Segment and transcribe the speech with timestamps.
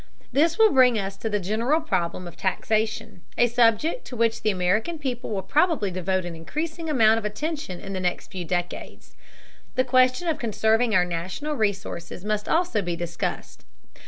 [0.31, 4.49] This will bring us to the general problem of taxation, a subject to which the
[4.49, 9.15] American people will probably devote an increasing amount of attention in the next few decades.
[9.75, 13.63] The question of conserving our natural resources must also be discussed.